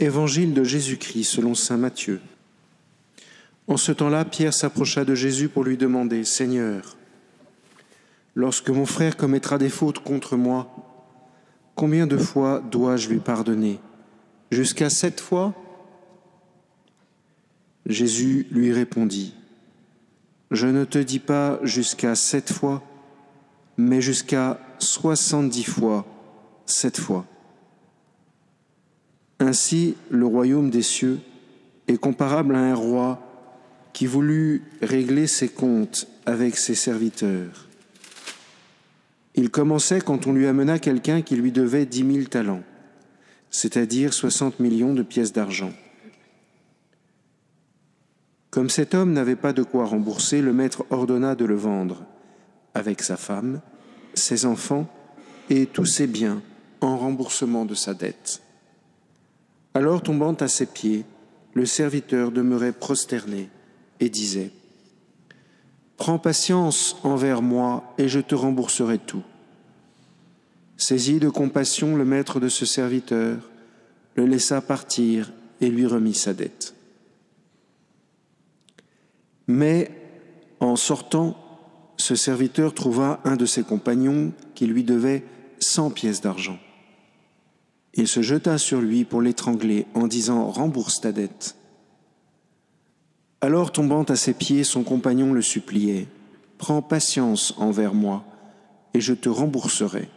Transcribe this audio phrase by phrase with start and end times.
[0.00, 2.22] Évangile de Jésus-Christ selon Saint Matthieu.
[3.66, 6.96] En ce temps-là, Pierre s'approcha de Jésus pour lui demander, Seigneur,
[8.34, 10.74] lorsque mon frère commettra des fautes contre moi,
[11.74, 13.78] combien de fois dois-je lui pardonner?
[14.50, 15.54] Jusqu'à sept fois?
[17.84, 19.34] Jésus lui répondit,
[20.50, 22.82] Je ne te dis pas jusqu'à sept fois,
[23.76, 26.06] mais jusqu'à soixante-dix fois
[26.64, 27.26] sept fois.
[29.40, 31.18] Ainsi, le royaume des cieux
[31.88, 33.18] est comparable à un roi
[33.94, 37.66] qui voulut régler ses comptes avec ses serviteurs.
[39.34, 42.62] Il commençait quand on lui amena quelqu'un qui lui devait dix mille talents,
[43.50, 45.72] c'est-à-dire soixante millions de pièces d'argent.
[48.50, 52.04] Comme cet homme n'avait pas de quoi rembourser, le maître ordonna de le vendre,
[52.74, 53.60] avec sa femme,
[54.12, 54.86] ses enfants
[55.48, 56.42] et tous ses biens,
[56.82, 58.42] en remboursement de sa dette.
[59.74, 61.04] Alors tombant à ses pieds,
[61.54, 63.48] le serviteur demeurait prosterné
[64.00, 64.50] et disait,
[65.96, 69.22] Prends patience envers moi et je te rembourserai tout.
[70.76, 73.50] Saisi de compassion, le maître de ce serviteur
[74.16, 76.74] le laissa partir et lui remit sa dette.
[79.46, 79.90] Mais
[80.60, 81.36] en sortant,
[81.96, 85.24] ce serviteur trouva un de ses compagnons qui lui devait
[85.58, 86.58] cent pièces d'argent.
[87.94, 91.56] Il se jeta sur lui pour l'étrangler en disant Rembourse ta dette.
[93.40, 96.06] Alors tombant à ses pieds, son compagnon le suppliait
[96.58, 98.24] Prends patience envers moi,
[98.92, 100.08] et je te rembourserai.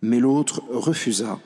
[0.00, 1.40] Mais l'autre refusa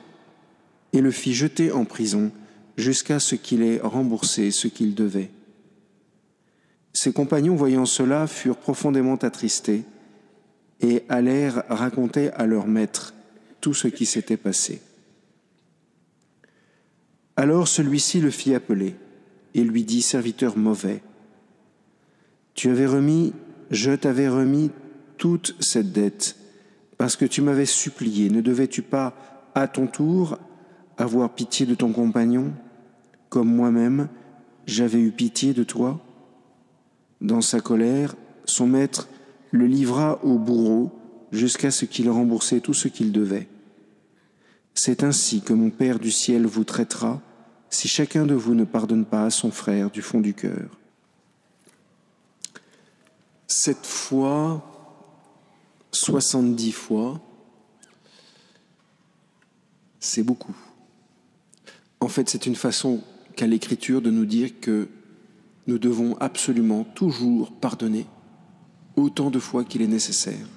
[0.93, 2.31] et le fit jeter en prison
[2.77, 5.31] jusqu'à ce qu'il ait remboursé ce qu'il devait.
[6.93, 9.85] Ses compagnons, voyant cela, furent profondément attristés
[10.81, 13.13] et allèrent raconter à leur maître
[13.61, 14.81] tout ce qui s'était passé.
[17.37, 18.95] Alors celui-ci le fit appeler
[19.53, 21.01] et lui dit, Serviteur mauvais,
[22.53, 23.33] tu avais remis,
[23.69, 24.71] je t'avais remis
[25.17, 26.35] toute cette dette,
[26.97, 29.15] parce que tu m'avais supplié, ne devais-tu pas,
[29.55, 30.37] à ton tour,
[30.97, 32.53] avoir pitié de ton compagnon,
[33.29, 34.09] comme moi-même
[34.65, 35.99] j'avais eu pitié de toi?
[37.21, 38.15] Dans sa colère,
[38.45, 39.07] son maître
[39.51, 40.91] le livra au bourreau
[41.31, 43.47] jusqu'à ce qu'il remboursait tout ce qu'il devait.
[44.83, 47.21] C'est ainsi que mon Père du ciel vous traitera
[47.69, 50.75] si chacun de vous ne pardonne pas à son frère du fond du cœur.
[53.45, 54.97] Cette fois,
[55.91, 57.21] soixante-dix fois,
[59.99, 60.57] c'est beaucoup.
[61.99, 63.03] En fait, c'est une façon
[63.35, 64.87] qu'a l'Écriture de nous dire que
[65.67, 68.07] nous devons absolument toujours pardonner
[68.95, 70.47] autant de fois qu'il est nécessaire.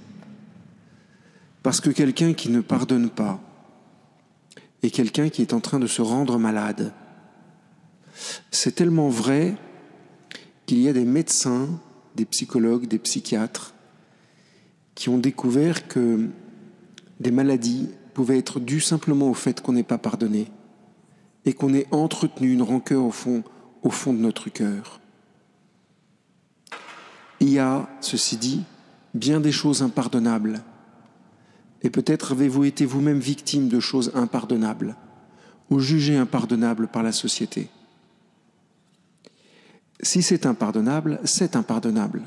[1.62, 3.38] Parce que quelqu'un qui ne pardonne pas
[4.86, 6.92] est quelqu'un qui est en train de se rendre malade.
[8.50, 9.54] C'est tellement vrai
[10.66, 11.68] qu'il y a des médecins,
[12.14, 13.74] des psychologues, des psychiatres
[14.94, 16.28] qui ont découvert que
[17.20, 20.50] des maladies pouvaient être dues simplement au fait qu'on n'ait pas pardonné
[21.44, 23.42] et qu'on ait entretenu une rancœur au fond,
[23.82, 25.00] au fond de notre cœur.
[27.40, 28.62] Il y a, ceci dit,
[29.12, 30.62] bien des choses impardonnables.
[31.84, 34.96] Et peut-être avez-vous été vous-même victime de choses impardonnables
[35.70, 37.68] ou jugées impardonnables par la société.
[40.00, 42.22] Si c'est impardonnable, c'est impardonnable.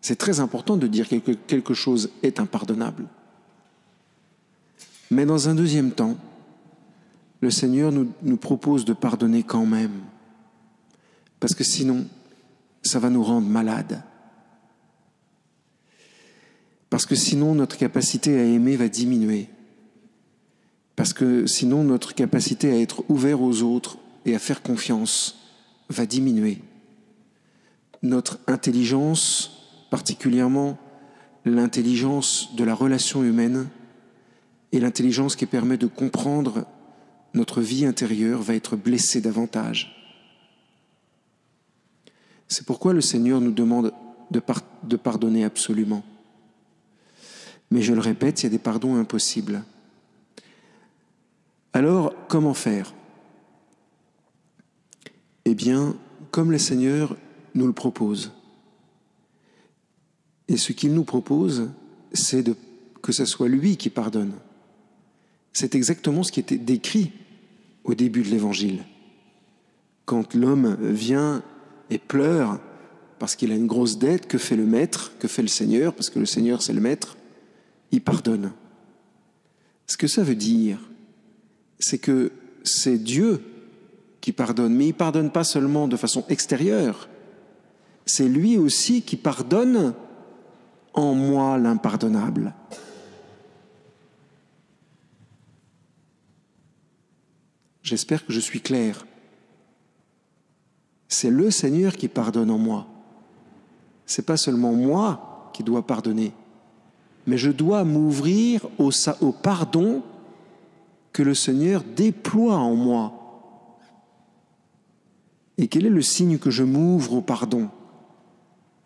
[0.00, 3.06] C'est très important de dire que quelque chose est impardonnable.
[5.10, 6.16] Mais dans un deuxième temps,
[7.40, 10.00] le Seigneur nous, nous, propose de pardonner quand même.
[11.40, 12.06] Parce que sinon,
[12.82, 14.02] ça va nous rendre malades.
[16.90, 19.48] Parce que sinon, notre capacité à aimer va diminuer.
[20.96, 23.96] Parce que sinon, notre capacité à être ouvert aux autres
[24.26, 25.38] et à faire confiance
[25.88, 26.58] va diminuer.
[28.02, 30.78] Notre intelligence, particulièrement
[31.44, 33.68] l'intelligence de la relation humaine
[34.72, 36.66] et l'intelligence qui permet de comprendre
[37.34, 39.96] notre vie intérieure va être blessée davantage.
[42.48, 43.92] C'est pourquoi le Seigneur nous demande
[44.30, 46.02] de, par de pardonner absolument.
[47.70, 49.62] Mais je le répète, il y a des pardons impossibles.
[51.72, 52.94] Alors, comment faire?
[55.44, 55.96] Eh bien,
[56.30, 57.16] comme le Seigneur
[57.54, 58.32] nous le propose.
[60.48, 61.70] Et ce qu'il nous propose,
[62.12, 62.44] c'est
[63.02, 64.32] que ce soit lui qui pardonne.
[65.52, 67.12] C'est exactement ce qui était décrit
[67.84, 68.84] au début de l'Évangile.
[70.04, 71.42] Quand l'homme vient
[71.88, 72.60] et pleure
[73.20, 76.08] parce qu'il a une grosse dette, que fait le maître, que fait le Seigneur, parce
[76.08, 77.16] que le Seigneur c'est le maître,
[77.92, 78.52] il pardonne.
[79.86, 80.78] Ce que ça veut dire,
[81.78, 82.32] c'est que
[82.62, 83.42] c'est Dieu
[84.20, 87.08] qui pardonne, mais il pardonne pas seulement de façon extérieure,
[88.06, 89.94] c'est lui aussi qui pardonne
[90.94, 92.54] en moi l'impardonnable.
[97.82, 99.06] J'espère que je suis clair.
[101.08, 102.86] C'est le Seigneur qui pardonne en moi.
[104.06, 106.32] C'est pas seulement moi qui dois pardonner,
[107.26, 108.90] mais je dois m'ouvrir au,
[109.32, 110.02] pardon
[111.12, 113.16] que le Seigneur déploie en moi.
[115.58, 117.68] Et quel est le signe que je m'ouvre au pardon?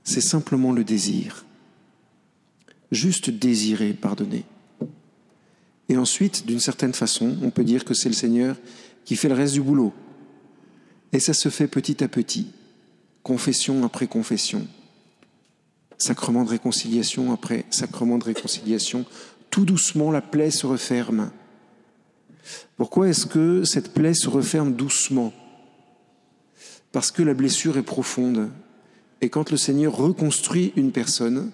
[0.03, 1.45] C'est simplement le désir.
[2.91, 4.45] Juste désirer pardonner.
[5.89, 8.57] Et ensuite, d'une certaine façon, on peut dire que c'est le Seigneur
[9.05, 9.93] qui fait le reste du boulot.
[11.13, 12.49] Et ça se fait petit à petit,
[13.23, 14.67] confession après confession,
[15.99, 19.05] sacrement de réconciliation après sacrement de réconciliation.
[19.51, 21.31] Tout doucement, la plaie se referme.
[22.77, 25.33] Pourquoi est-ce que cette plaie se referme doucement?
[26.93, 28.51] Parce que la blessure est profonde.
[29.21, 31.51] Et quand le Seigneur reconstruit une personne,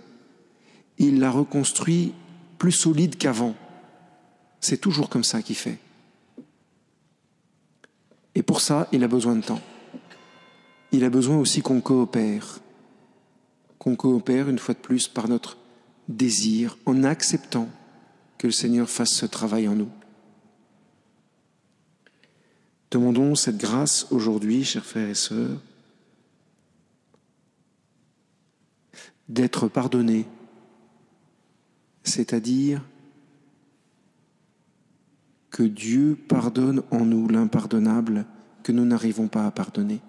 [0.98, 2.14] il la reconstruit
[2.58, 3.54] plus solide qu'avant.
[4.60, 5.78] C'est toujours comme ça qu'il fait.
[8.34, 9.60] Et pour ça, il a besoin de temps.
[10.92, 12.60] Il a besoin aussi qu'on coopère.
[13.80, 15.56] Qu'on coopère une fois de plus par notre
[16.06, 17.68] désir, en acceptant
[18.38, 19.90] que le Seigneur fasse ce travail en nous.
[22.90, 25.60] Demandons cette grâce aujourd'hui, chers frères et sœurs,
[29.28, 30.26] d'être pardonnés,
[32.02, 32.82] c'est-à-dire
[35.50, 38.26] que Dieu pardonne en nous l'impardonnable
[38.62, 40.00] que nous n'arrivons pas à pardonner.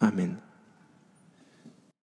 [0.00, 0.36] Amen.